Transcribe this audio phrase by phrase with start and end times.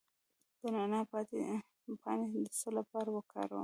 [0.59, 1.03] د نعناع
[2.03, 3.59] پاڼې د څه لپاره وکاروم؟